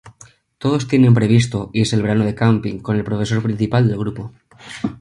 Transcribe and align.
Todos 0.61 0.87
tienen 0.91 1.13
previsto 1.19 1.69
irse 1.79 1.95
el 1.95 2.01
verano 2.01 2.25
de 2.25 2.33
camping 2.33 2.79
con 2.79 2.95
el 2.95 3.03
profesor 3.03 3.39
principal 3.43 3.87
del 3.87 3.99
grupo. 3.99 4.33